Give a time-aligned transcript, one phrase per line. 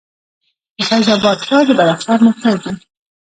[0.77, 2.73] د فیض اباد ښار د بدخشان مرکز دی